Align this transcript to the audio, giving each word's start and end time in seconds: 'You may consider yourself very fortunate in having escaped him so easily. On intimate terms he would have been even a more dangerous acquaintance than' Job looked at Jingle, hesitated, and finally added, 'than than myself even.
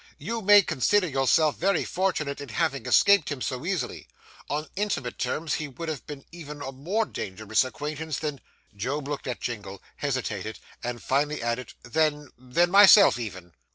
'You 0.17 0.41
may 0.41 0.63
consider 0.63 1.07
yourself 1.07 1.57
very 1.57 1.85
fortunate 1.85 2.41
in 2.41 2.49
having 2.49 2.87
escaped 2.87 3.31
him 3.31 3.39
so 3.39 3.63
easily. 3.63 4.07
On 4.49 4.67
intimate 4.75 5.19
terms 5.19 5.53
he 5.53 5.67
would 5.67 5.89
have 5.89 6.07
been 6.07 6.25
even 6.31 6.59
a 6.63 6.71
more 6.71 7.05
dangerous 7.05 7.63
acquaintance 7.63 8.17
than' 8.17 8.41
Job 8.75 9.07
looked 9.07 9.27
at 9.27 9.39
Jingle, 9.41 9.79
hesitated, 9.97 10.57
and 10.83 11.03
finally 11.03 11.43
added, 11.43 11.73
'than 11.83 12.29
than 12.35 12.71
myself 12.71 13.19
even. 13.19 13.53